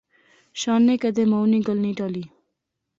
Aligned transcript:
شانے 0.59 0.95
کیدے 1.01 1.23
مائو 1.31 1.45
نی 1.51 1.59
گل 1.67 1.77
نی 1.83 1.91
ٹالی 1.97 2.23